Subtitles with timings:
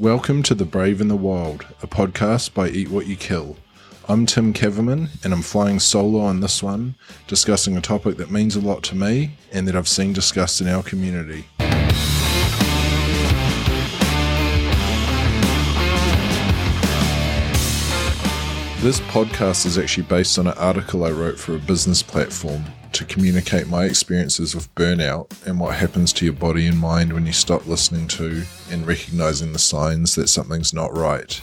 [0.00, 3.56] Welcome to The Brave and the Wild, a podcast by Eat What You Kill.
[4.08, 6.94] I'm Tim Kavermann, and I'm flying solo on this one,
[7.26, 10.68] discussing a topic that means a lot to me and that I've seen discussed in
[10.68, 11.46] our community.
[18.80, 23.04] This podcast is actually based on an article I wrote for a business platform to
[23.04, 27.32] communicate my experiences with burnout and what happens to your body and mind when you
[27.32, 31.40] stop listening to and recognizing the signs that something's not right.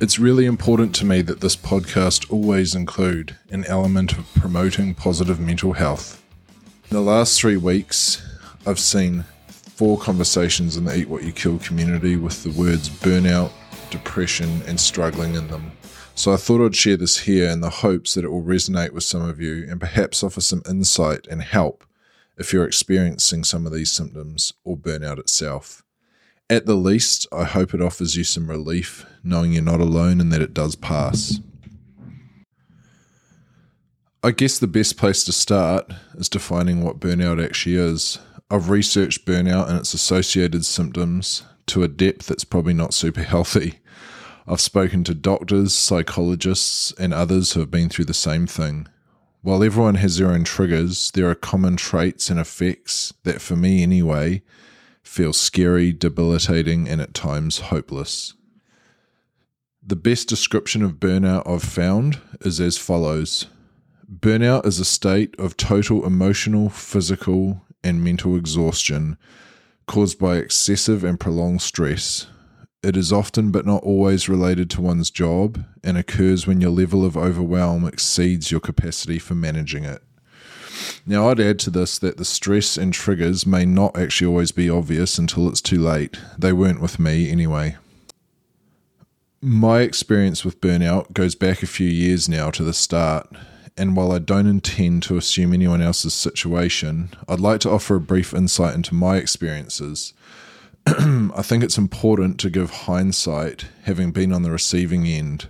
[0.00, 5.38] It's really important to me that this podcast always include an element of promoting positive
[5.38, 6.22] mental health.
[6.90, 8.20] In the last three weeks,
[8.66, 13.52] I've seen four conversations in the Eat What You Kill community with the words burnout,
[13.90, 15.72] depression, and struggling in them.
[16.14, 19.04] So I thought I'd share this here in the hopes that it will resonate with
[19.04, 21.84] some of you and perhaps offer some insight and help
[22.36, 25.82] if you're experiencing some of these symptoms or burnout itself.
[26.50, 30.32] At the least, I hope it offers you some relief knowing you're not alone and
[30.32, 31.40] that it does pass.
[34.22, 38.18] I guess the best place to start is defining what burnout actually is.
[38.50, 43.80] I've researched burnout and its associated symptoms to a depth that's probably not super healthy.
[44.46, 48.88] I've spoken to doctors, psychologists, and others who have been through the same thing.
[49.42, 53.82] While everyone has their own triggers, there are common traits and effects that, for me
[53.82, 54.42] anyway,
[55.02, 58.34] feel scary, debilitating, and at times hopeless.
[59.84, 63.46] The best description of burnout I've found is as follows
[64.12, 69.16] Burnout is a state of total emotional, physical, and mental exhaustion
[69.86, 72.26] caused by excessive and prolonged stress,
[72.82, 77.04] it is often but not always related to one's job and occurs when your level
[77.04, 80.02] of overwhelm exceeds your capacity for managing it.
[81.06, 84.68] Now, I'd add to this that the stress and triggers may not actually always be
[84.68, 86.16] obvious until it's too late.
[86.36, 87.76] They weren't with me anyway.
[89.40, 93.28] My experience with burnout goes back a few years now to the start,
[93.76, 98.00] and while I don't intend to assume anyone else's situation, I'd like to offer a
[98.00, 100.14] brief insight into my experiences
[100.86, 105.48] I think it's important to give hindsight, having been on the receiving end.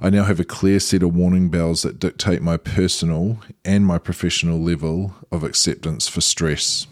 [0.00, 3.98] I now have a clear set of warning bells that dictate my personal and my
[3.98, 6.86] professional level of acceptance for stress.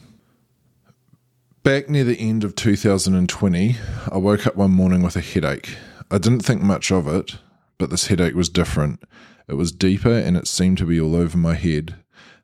[1.63, 3.77] Back near the end of 2020,
[4.11, 5.77] I woke up one morning with a headache.
[6.11, 7.39] I didn't think much of it,
[7.79, 9.03] but this headache was different.
[9.49, 11.97] It was deeper and it seemed to be all over my head.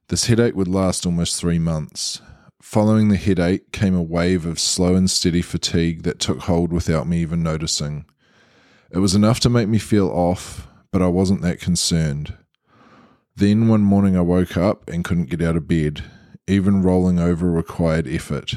[0.08, 2.20] This headache would last almost three months.
[2.62, 7.06] Following the headache came a wave of slow and steady fatigue that took hold without
[7.06, 8.04] me even noticing.
[8.90, 12.36] It was enough to make me feel off, but I wasn't that concerned.
[13.36, 16.02] Then one morning I woke up and couldn't get out of bed.
[16.48, 18.54] Even rolling over required effort.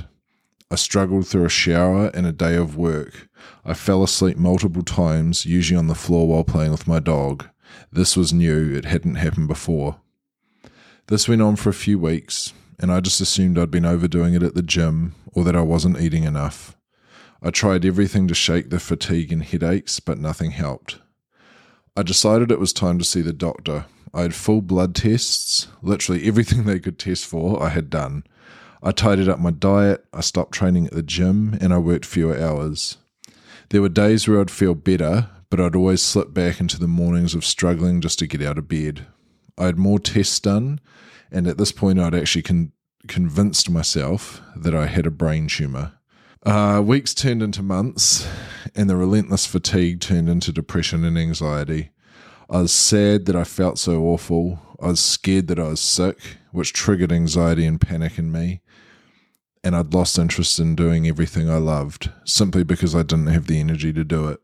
[0.72, 3.28] I struggled through a shower and a day of work.
[3.64, 7.48] I fell asleep multiple times, usually on the floor while playing with my dog.
[7.92, 10.00] This was new, it hadn't happened before.
[11.08, 14.44] This went on for a few weeks, and I just assumed I'd been overdoing it
[14.44, 16.76] at the gym or that I wasn't eating enough.
[17.42, 21.00] I tried everything to shake the fatigue and headaches, but nothing helped.
[21.98, 23.86] I decided it was time to see the doctor.
[24.14, 28.24] I had full blood tests, literally everything they could test for, I had done.
[28.84, 32.40] I tidied up my diet, I stopped training at the gym, and I worked fewer
[32.40, 32.98] hours.
[33.70, 37.36] There were days where I'd feel better, but I'd always slip back into the mornings
[37.36, 39.06] of struggling just to get out of bed.
[39.62, 40.80] I had more tests done,
[41.32, 42.72] and at this point, I'd actually con-
[43.08, 45.94] convinced myself that I had a brain tumor.
[46.44, 48.28] Uh, weeks turned into months,
[48.76, 51.92] and the relentless fatigue turned into depression and anxiety.
[52.50, 54.60] I was sad that I felt so awful.
[54.82, 56.18] I was scared that I was sick,
[56.52, 58.62] which triggered anxiety and panic in me.
[59.64, 63.60] And I'd lost interest in doing everything I loved simply because I didn't have the
[63.60, 64.40] energy to do it.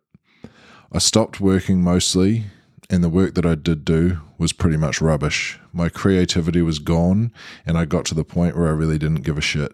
[0.92, 2.46] I stopped working mostly
[2.90, 5.60] and the work that I did do was pretty much rubbish.
[5.74, 7.34] My creativity was gone,
[7.66, 9.74] and I got to the point where I really didn't give a shit.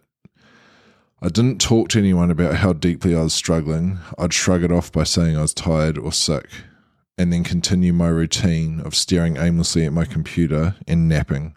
[1.22, 4.00] I didn't talk to anyone about how deeply I was struggling.
[4.18, 6.50] I'd shrug it off by saying I was tired or sick,
[7.18, 11.56] and then continue my routine of staring aimlessly at my computer and napping.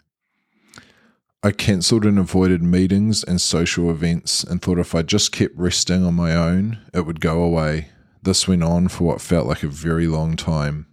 [1.43, 6.03] I cancelled and avoided meetings and social events and thought if I just kept resting
[6.03, 7.89] on my own, it would go away.
[8.23, 10.87] This went on for what felt like a very long time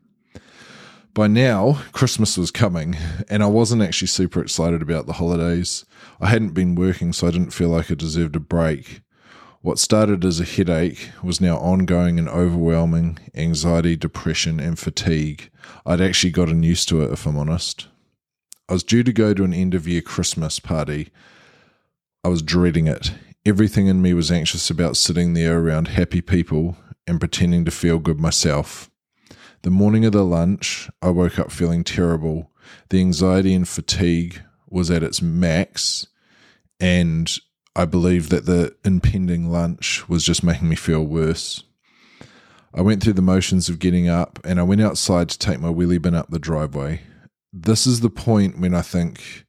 [1.15, 2.97] by now, Christmas was coming,
[3.29, 5.85] and I wasn't actually super excited about the holidays.
[6.21, 9.01] I hadn't been working, so I didn't feel like I deserved a break.
[9.61, 15.51] What started as a headache was now ongoing and overwhelming anxiety, depression, and fatigue.
[15.87, 17.87] I'd actually gotten used to it, if I'm honest.
[18.69, 21.11] I was due to go to an end of year Christmas party.
[22.25, 23.13] I was dreading it.
[23.47, 26.77] Everything in me was anxious about sitting there around happy people
[27.07, 28.91] and pretending to feel good myself.
[29.65, 32.51] The morning of the lunch, I woke up feeling terrible.
[32.91, 36.07] The anxiety and fatigue was at its max,
[36.79, 37.35] and
[37.75, 41.65] I believe that the impending lunch was just making me feel worse.
[42.75, 45.71] I went through the motions of getting up and I went outside to take my
[45.71, 47.01] wheelie bin up the driveway.
[47.51, 49.47] This is the point when I think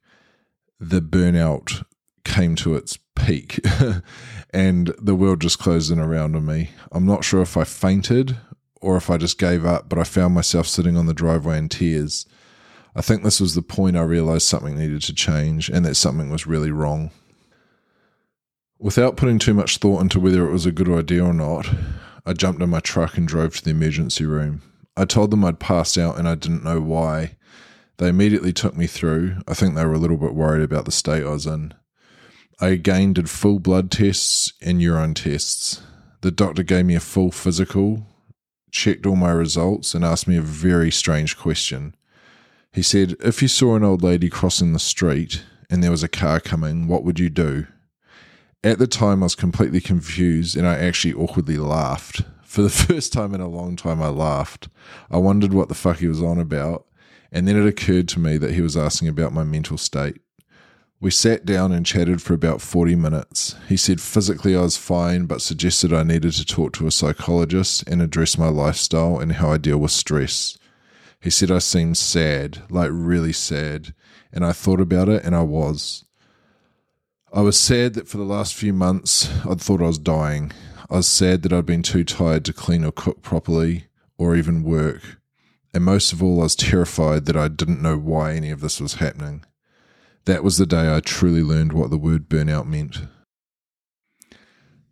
[0.80, 1.84] the burnout
[2.24, 3.60] came to its peak
[4.54, 6.70] and the world just closed in around on me.
[6.90, 8.38] I'm not sure if I fainted
[8.80, 11.68] or if I just gave up, but I found myself sitting on the driveway in
[11.68, 12.26] tears.
[12.94, 16.30] I think this was the point I realized something needed to change and that something
[16.30, 17.10] was really wrong.
[18.78, 21.68] Without putting too much thought into whether it was a good idea or not,
[22.24, 24.62] I jumped in my truck and drove to the emergency room.
[24.96, 27.36] I told them I'd passed out and I didn't know why.
[27.98, 29.36] They immediately took me through.
[29.46, 31.74] I think they were a little bit worried about the state I was in.
[32.60, 35.82] I again did full blood tests and urine tests.
[36.22, 38.06] The doctor gave me a full physical,
[38.70, 41.94] checked all my results, and asked me a very strange question.
[42.72, 46.08] He said, If you saw an old lady crossing the street and there was a
[46.08, 47.66] car coming, what would you do?
[48.62, 52.22] At the time, I was completely confused and I actually awkwardly laughed.
[52.42, 54.68] For the first time in a long time, I laughed.
[55.10, 56.86] I wondered what the fuck he was on about,
[57.32, 60.20] and then it occurred to me that he was asking about my mental state.
[60.98, 63.54] We sat down and chatted for about 40 minutes.
[63.68, 67.84] He said physically I was fine, but suggested I needed to talk to a psychologist
[67.86, 70.56] and address my lifestyle and how I deal with stress.
[71.20, 73.92] He said I seemed sad, like really sad,
[74.32, 76.06] and I thought about it and I was.
[77.30, 80.52] I was sad that for the last few months I'd thought I was dying.
[80.88, 84.62] I was sad that I'd been too tired to clean or cook properly or even
[84.62, 85.18] work.
[85.74, 88.80] And most of all, I was terrified that I didn't know why any of this
[88.80, 89.44] was happening.
[90.26, 93.02] That was the day I truly learned what the word burnout meant.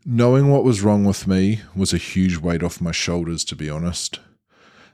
[0.06, 3.68] Knowing what was wrong with me was a huge weight off my shoulders, to be
[3.68, 4.20] honest.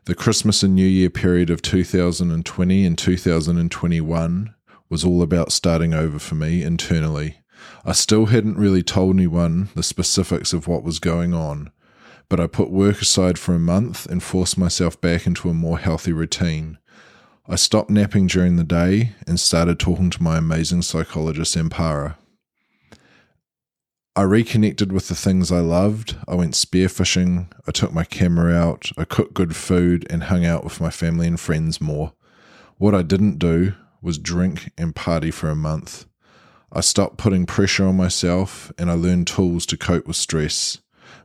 [0.07, 4.55] The Christmas and New Year period of 2020 and 2021
[4.89, 7.37] was all about starting over for me internally.
[7.85, 11.71] I still hadn't really told anyone the specifics of what was going on,
[12.31, 15.79] but I put work aside for a month and forced myself back into a more
[15.79, 16.79] healthy routine.
[17.53, 22.15] I stopped napping during the day and started talking to my amazing psychologist, Ampara.
[24.15, 26.17] I reconnected with the things I loved.
[26.29, 30.63] I went spearfishing, I took my camera out, I cooked good food, and hung out
[30.63, 32.13] with my family and friends more.
[32.79, 36.07] What I didn't do was drink and party for a month.
[36.73, 40.79] I stopped putting pressure on myself and I learned tools to cope with stress.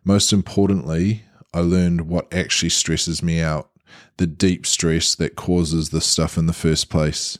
[0.04, 3.70] Most importantly, I learned what actually stresses me out,
[4.18, 7.38] the deep stress that causes this stuff in the first place.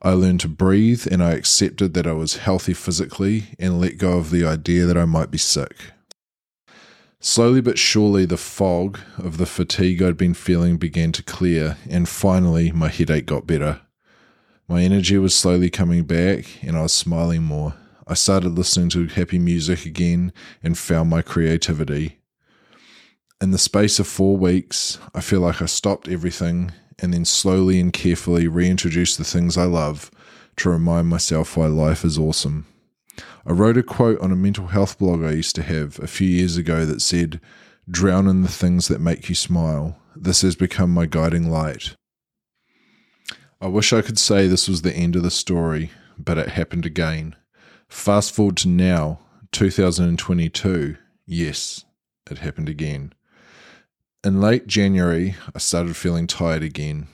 [0.00, 4.18] I learned to breathe and I accepted that I was healthy physically and let go
[4.18, 5.74] of the idea that I might be sick.
[7.20, 12.08] Slowly but surely, the fog of the fatigue I'd been feeling began to clear, and
[12.08, 13.80] finally, my headache got better.
[14.68, 17.74] My energy was slowly coming back and I was smiling more.
[18.06, 22.17] I started listening to happy music again and found my creativity.
[23.40, 27.78] In the space of four weeks, I feel like I stopped everything and then slowly
[27.78, 30.10] and carefully reintroduced the things I love
[30.56, 32.66] to remind myself why life is awesome.
[33.46, 36.26] I wrote a quote on a mental health blog I used to have a few
[36.26, 37.40] years ago that said,
[37.88, 39.96] Drown in the things that make you smile.
[40.16, 41.94] This has become my guiding light.
[43.60, 46.84] I wish I could say this was the end of the story, but it happened
[46.84, 47.36] again.
[47.88, 49.20] Fast forward to now,
[49.52, 50.96] 2022.
[51.24, 51.84] Yes,
[52.28, 53.12] it happened again.
[54.24, 57.06] In late January, I started feeling tired again.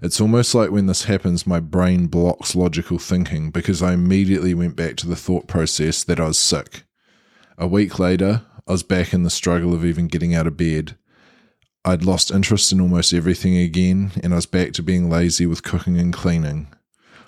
[0.00, 4.76] It's almost like when this happens, my brain blocks logical thinking because I immediately went
[4.76, 6.84] back to the thought process that I was sick.
[7.58, 10.96] A week later, I was back in the struggle of even getting out of bed.
[11.84, 15.64] I'd lost interest in almost everything again, and I was back to being lazy with
[15.64, 16.68] cooking and cleaning.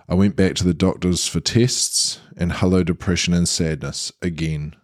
[0.08, 4.76] I went back to the doctors for tests, and hello, depression and sadness again.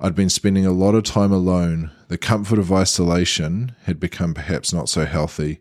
[0.00, 1.90] I'd been spending a lot of time alone.
[2.08, 5.60] The comfort of isolation had become perhaps not so healthy.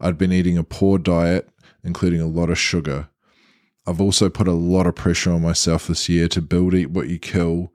[0.00, 1.48] I'd been eating a poor diet,
[1.82, 3.08] including a lot of sugar.
[3.86, 7.08] I've also put a lot of pressure on myself this year to build Eat What
[7.08, 7.70] You Kill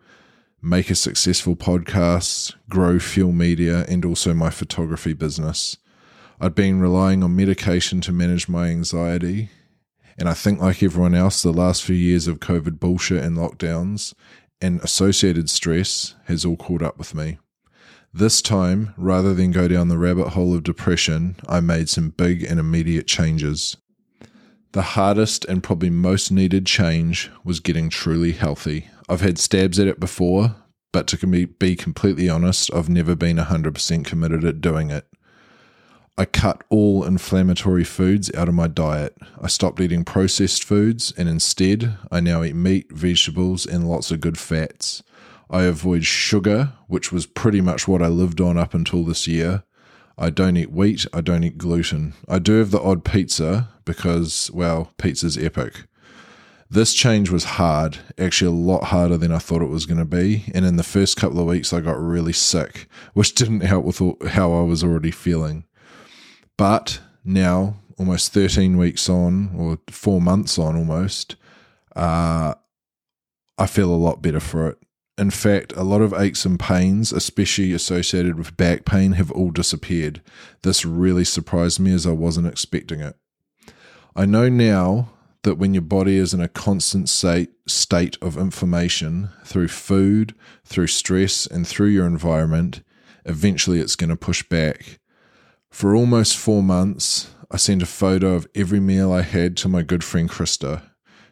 [0.62, 5.78] make a successful podcast, grow Fuel Media, and also my photography business.
[6.42, 9.50] I'd been relying on medication to manage my anxiety.
[10.18, 14.14] And I think, like everyone else, the last few years of COVID bullshit and lockdowns
[14.62, 17.38] and associated stress has all caught up with me.
[18.14, 22.44] This time, rather than go down the rabbit hole of depression, I made some big
[22.44, 23.78] and immediate changes.
[24.72, 28.88] The hardest and probably most needed change was getting truly healthy.
[29.08, 30.56] I've had stabs at it before,
[30.92, 35.06] but to be, completely honest, I've never been 100% committed at doing it.
[36.20, 39.18] I cut all inflammatory foods out of my diet.
[39.42, 44.20] I stopped eating processed foods and instead I now eat meat, vegetables, and lots of
[44.20, 45.02] good fats.
[45.50, 49.64] I avoid sugar, which was pretty much what I lived on up until this year.
[50.18, 52.16] I don't eat wheat, I don't eat gluten.
[52.28, 55.86] I do have the odd pizza because, well, pizza's epic.
[56.70, 60.06] This change was hard, actually, a lot harder than I thought it was going to
[60.06, 60.44] be.
[60.54, 64.28] And in the first couple of weeks, I got really sick, which didn't help with
[64.28, 65.64] how I was already feeling.
[66.60, 71.38] But now, almost 13 weeks on, or four months on almost,
[71.96, 72.54] uh,
[73.58, 74.78] I feel a lot better for it.
[75.18, 79.52] In fact, a lot of aches and pains, especially associated with back pain, have all
[79.52, 80.22] disappeared.
[80.64, 83.16] This really surprised me as I wasn't expecting it.
[84.14, 85.12] I know now
[85.44, 90.36] that when your body is in a constant state, state of inflammation through food,
[90.66, 92.82] through stress, and through your environment,
[93.24, 95.00] eventually it's going to push back.
[95.72, 99.82] For almost four months, I sent a photo of every meal I had to my
[99.82, 100.84] good friend Krista.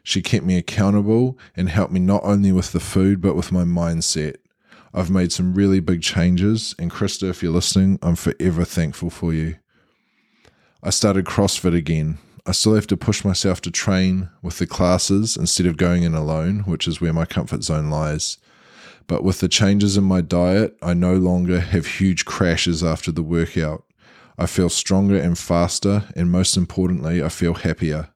[0.02, 3.64] She kept me accountable and helped me not only with the food, but with my
[3.64, 4.36] mindset.
[4.94, 9.34] I've made some really big changes, and Krista, if you're listening, I'm forever thankful for
[9.34, 9.56] you.
[10.82, 12.18] I started CrossFit again,
[12.48, 16.14] I still have to push myself to train with the classes instead of going in
[16.14, 18.38] alone, which is where my comfort zone lies.
[19.06, 23.22] But with the changes in my diet, I no longer have huge crashes after the
[23.22, 23.84] workout.
[24.38, 28.10] I feel stronger and faster, and most importantly, I feel happier.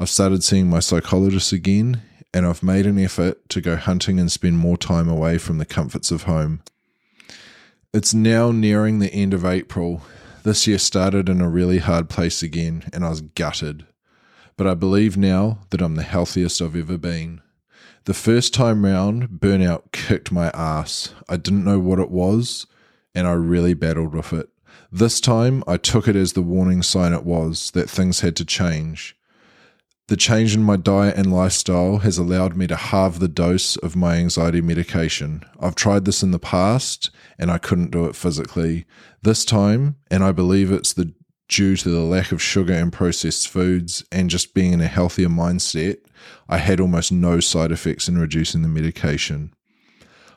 [0.00, 2.00] I've started seeing my psychologist again,
[2.32, 5.66] and I've made an effort to go hunting and spend more time away from the
[5.66, 6.62] comforts of home.
[7.92, 10.02] It's now nearing the end of April,
[10.42, 13.86] this year started in a really hard place again, and I was gutted.
[14.56, 17.42] But I believe now that I'm the healthiest I've ever been.
[18.04, 21.12] The first time round, burnout kicked my ass.
[21.28, 22.66] I didn't know what it was,
[23.14, 24.48] and I really battled with it.
[24.90, 28.44] This time, I took it as the warning sign it was that things had to
[28.44, 29.14] change.
[30.06, 33.94] The change in my diet and lifestyle has allowed me to halve the dose of
[33.94, 35.44] my anxiety medication.
[35.60, 38.86] I've tried this in the past and I couldn't do it physically.
[39.20, 41.12] This time, and I believe it's the
[41.48, 45.28] due to the lack of sugar and processed foods and just being in a healthier
[45.28, 45.98] mindset,
[46.48, 49.52] I had almost no side effects in reducing the medication.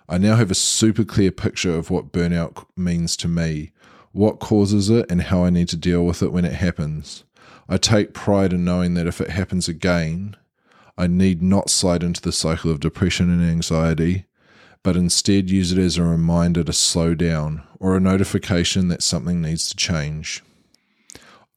[0.10, 3.72] I now have a super clear picture of what burnout means to me,
[4.11, 7.23] what causes it, and how I need to deal with it when it happens.
[7.69, 10.35] I take pride in knowing that if it happens again,
[10.97, 14.25] I need not slide into the cycle of depression and anxiety,
[14.83, 19.41] but instead use it as a reminder to slow down or a notification that something
[19.41, 20.43] needs to change.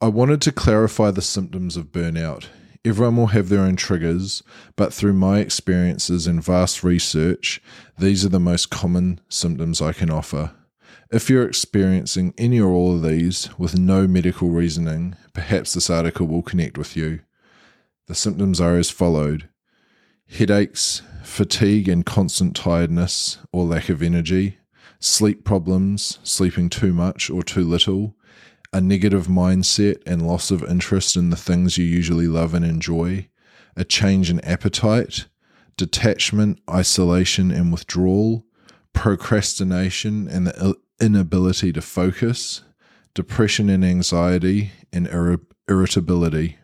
[0.01, 2.47] I wanted to clarify the symptoms of burnout.
[2.85, 4.43] Everyone will have their own triggers,
[4.77, 7.63] but through my experiences and vast research,
[7.99, 10.53] these are the most common symptoms I can offer.
[11.15, 16.27] If you're experiencing any or all of these with no medical reasoning, perhaps this article
[16.27, 17.21] will connect with you.
[18.09, 19.49] The symptoms are as followed
[20.29, 24.59] headaches, fatigue and constant tiredness or lack of energy,
[24.99, 28.17] sleep problems, sleeping too much or too little,
[28.73, 33.29] a negative mindset and loss of interest in the things you usually love and enjoy,
[33.77, 35.29] a change in appetite,
[35.77, 38.45] detachment, isolation and withdrawal,
[38.95, 42.63] procrastination and the inability to focus,
[43.15, 46.59] depression and anxiety, and ir- irritability.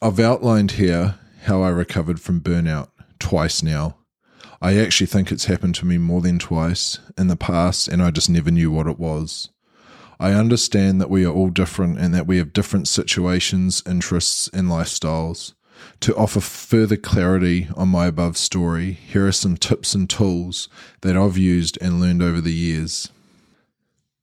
[0.00, 2.88] I've outlined here how I recovered from burnout
[3.18, 3.96] twice now.
[4.60, 8.10] I actually think it's happened to me more than twice in the past, and I
[8.10, 9.50] just never knew what it was.
[10.20, 14.68] I understand that we are all different and that we have different situations, interests, and
[14.68, 15.54] lifestyles.
[16.00, 20.68] To offer further clarity on my above story, here are some tips and tools
[21.00, 23.10] that I've used and learned over the years.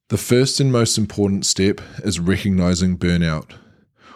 [0.09, 3.51] The first and most important step is recognizing burnout.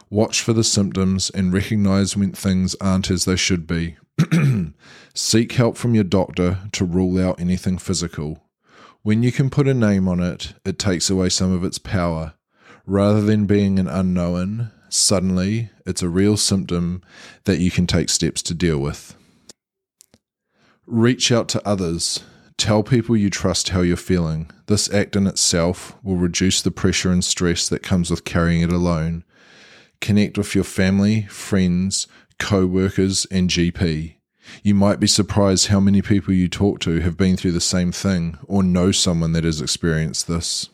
[0.09, 3.97] Watch for the symptoms and recognize when things aren't as they should be.
[5.13, 8.43] Seek help from your doctor to rule out anything physical.
[9.01, 12.33] When you can put a name on it, it takes away some of its power.
[12.85, 17.01] Rather than being an unknown, suddenly it's a real symptom
[17.45, 19.15] that you can take steps to deal with.
[20.85, 22.23] Reach out to others.
[22.57, 24.51] Tell people you trust how you're feeling.
[24.65, 28.71] This act in itself will reduce the pressure and stress that comes with carrying it
[28.71, 29.23] alone.
[30.01, 34.15] Connect with your family, friends, co workers, and GP.
[34.63, 37.91] You might be surprised how many people you talk to have been through the same
[37.91, 40.69] thing or know someone that has experienced this.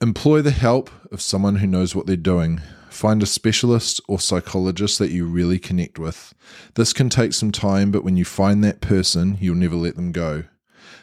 [0.00, 2.60] Employ the help of someone who knows what they're doing.
[2.90, 6.34] Find a specialist or psychologist that you really connect with.
[6.74, 10.12] This can take some time, but when you find that person, you'll never let them
[10.12, 10.44] go.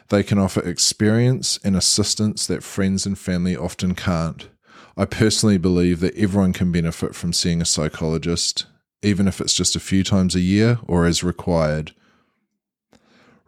[0.08, 4.48] They can offer experience and assistance that friends and family often can't.
[4.96, 8.66] I personally believe that everyone can benefit from seeing a psychologist,
[9.02, 11.92] even if it's just a few times a year or as required.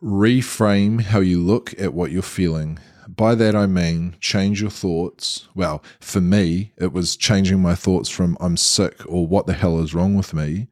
[0.03, 2.79] Reframe how you look at what you're feeling.
[3.09, 5.49] By that I mean change your thoughts.
[5.55, 9.81] Well, for me, it was changing my thoughts from I'm sick or what the hell
[9.81, 10.69] is wrong with me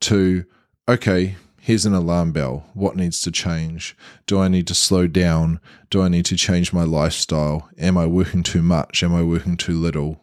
[0.00, 0.44] to
[0.88, 2.66] okay, here's an alarm bell.
[2.74, 3.96] What needs to change?
[4.26, 5.60] Do I need to slow down?
[5.90, 7.68] Do I need to change my lifestyle?
[7.78, 9.02] Am I working too much?
[9.02, 10.20] Am I working too little?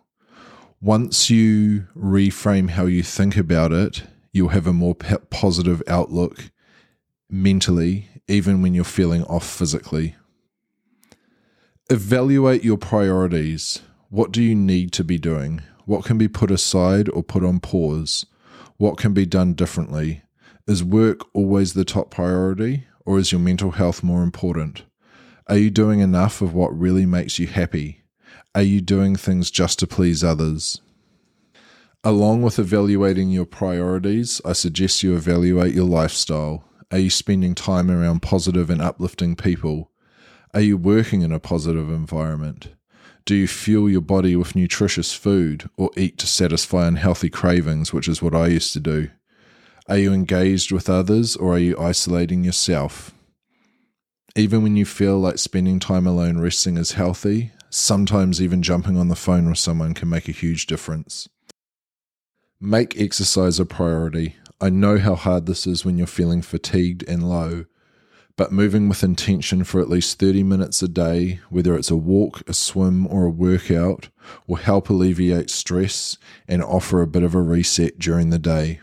[0.79, 6.51] Once you reframe how you think about it, you'll have a more positive outlook
[7.29, 10.15] mentally, even when you're feeling off physically.
[11.89, 13.81] Evaluate your priorities.
[14.09, 15.61] What do you need to be doing?
[15.85, 18.25] What can be put aside or put on pause?
[18.77, 20.23] What can be done differently?
[20.67, 24.83] Is work always the top priority, or is your mental health more important?
[25.47, 28.03] Are you doing enough of what really makes you happy?
[28.55, 30.81] Are you doing things just to please others?
[32.03, 36.63] Along with evaluating your priorities, I suggest you evaluate your lifestyle.
[36.91, 39.91] Are you spending time around positive and uplifting people?
[40.53, 42.69] Are you working in a positive environment?
[43.23, 48.09] Do you fuel your body with nutritious food or eat to satisfy unhealthy cravings, which
[48.09, 49.09] is what I used to do?
[49.87, 53.13] Are you engaged with others or are you isolating yourself?
[54.35, 59.07] Even when you feel like spending time alone resting is healthy, sometimes even jumping on
[59.07, 61.29] the phone with someone can make a huge difference.
[62.59, 64.35] Make exercise a priority.
[64.63, 67.65] I know how hard this is when you're feeling fatigued and low,
[68.35, 72.47] but moving with intention for at least 30 minutes a day, whether it's a walk,
[72.47, 74.09] a swim, or a workout,
[74.45, 78.81] will help alleviate stress and offer a bit of a reset during the day.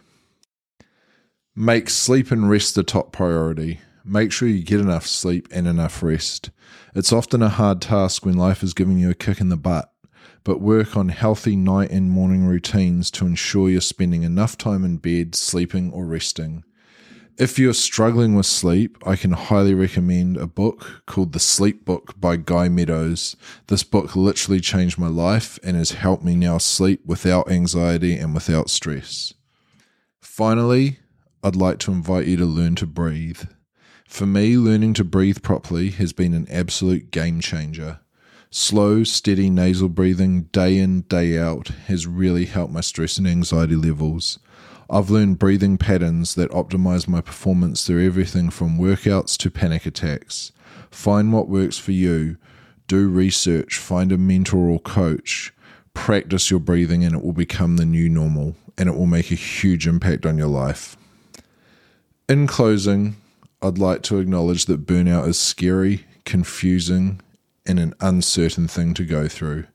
[1.55, 3.81] Make sleep and rest the top priority.
[4.05, 6.51] Make sure you get enough sleep and enough rest.
[6.93, 9.93] It's often a hard task when life is giving you a kick in the butt,
[10.49, 14.97] but work on healthy night and morning routines to ensure you're spending enough time in
[14.97, 16.65] bed, sleeping, or resting.
[17.37, 22.19] If you're struggling with sleep, I can highly recommend a book called The Sleep Book
[22.19, 23.37] by Guy Meadows.
[23.67, 28.33] This book literally changed my life and has helped me now sleep without anxiety and
[28.33, 29.35] without stress.
[30.23, 30.99] Finally,
[31.43, 33.43] I'd like to invite you to learn to breathe.
[34.07, 38.01] For me, learning to breathe properly has been an absolute game changer.
[38.51, 43.77] Slow, steady nasal breathing day in, day out has really helped my stress and anxiety
[43.77, 44.39] levels.
[44.89, 50.53] I've learned breathing patterns that optimize my performance through everything from workouts to panic attacks.
[50.91, 52.39] Find what works for you.
[52.87, 55.53] Do research, find a mentor or coach.
[55.93, 59.35] Practice your breathing, and it will become the new normal, and it will make a
[59.35, 60.97] huge impact on your life.
[62.31, 63.17] In closing,
[63.61, 67.21] I'd like to acknowledge that burnout is scary, confusing,
[67.69, 69.67] and an uncertain thing to go through.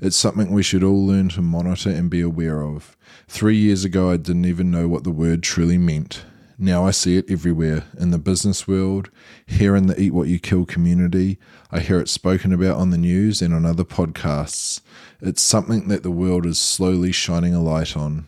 [0.00, 2.96] It's something we should all learn to monitor and be aware of.
[3.26, 6.24] Three years ago, I didn't even know what the word truly meant.
[6.56, 9.10] Now I see it everywhere in the business world,
[9.46, 11.38] here in the Eat What You Kill community.
[11.70, 14.80] I hear it spoken about on the news and on other podcasts.
[15.20, 18.26] It's something that the world is slowly shining a light on.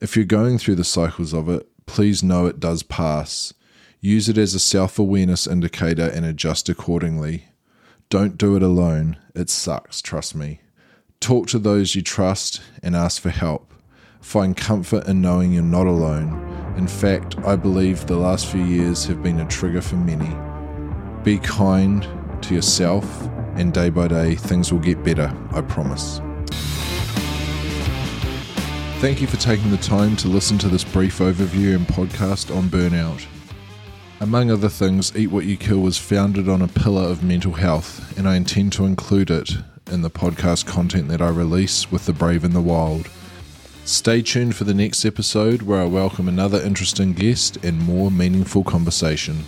[0.00, 3.52] If you're going through the cycles of it, please know it does pass.
[4.00, 7.46] Use it as a self awareness indicator and adjust accordingly.
[8.08, 9.16] Don't do it alone.
[9.34, 10.60] It sucks, trust me.
[11.18, 13.72] Talk to those you trust and ask for help.
[14.20, 16.74] Find comfort in knowing you're not alone.
[16.76, 20.30] In fact, I believe the last few years have been a trigger for many.
[21.24, 22.06] Be kind
[22.42, 26.20] to yourself, and day by day, things will get better, I promise.
[29.00, 32.68] Thank you for taking the time to listen to this brief overview and podcast on
[32.68, 33.26] burnout.
[34.18, 38.16] Among other things, Eat What You Kill was founded on a pillar of mental health,
[38.16, 39.50] and I intend to include it
[39.92, 43.10] in the podcast content that I release with the brave and the wild.
[43.84, 48.64] Stay tuned for the next episode where I welcome another interesting guest and more meaningful
[48.64, 49.44] conversation.